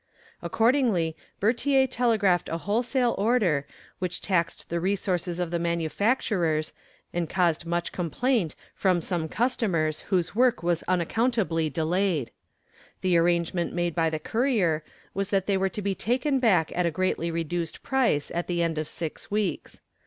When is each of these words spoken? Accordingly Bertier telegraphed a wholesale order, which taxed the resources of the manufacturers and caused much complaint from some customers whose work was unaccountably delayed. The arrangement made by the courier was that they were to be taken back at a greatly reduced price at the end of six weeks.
Accordingly 0.41 1.15
Bertier 1.39 1.85
telegraphed 1.85 2.49
a 2.49 2.57
wholesale 2.57 3.13
order, 3.19 3.67
which 3.99 4.19
taxed 4.19 4.67
the 4.69 4.79
resources 4.79 5.37
of 5.37 5.51
the 5.51 5.59
manufacturers 5.59 6.73
and 7.13 7.29
caused 7.29 7.67
much 7.67 7.91
complaint 7.91 8.55
from 8.73 8.99
some 8.99 9.29
customers 9.29 9.99
whose 10.09 10.33
work 10.33 10.63
was 10.63 10.81
unaccountably 10.87 11.69
delayed. 11.69 12.31
The 13.01 13.15
arrangement 13.15 13.73
made 13.73 13.93
by 13.93 14.09
the 14.09 14.17
courier 14.17 14.83
was 15.13 15.29
that 15.29 15.45
they 15.45 15.55
were 15.55 15.69
to 15.69 15.83
be 15.83 15.93
taken 15.93 16.39
back 16.39 16.75
at 16.75 16.87
a 16.87 16.89
greatly 16.89 17.29
reduced 17.29 17.83
price 17.83 18.31
at 18.33 18.47
the 18.47 18.63
end 18.63 18.79
of 18.79 18.87
six 18.87 19.29
weeks. 19.29 19.81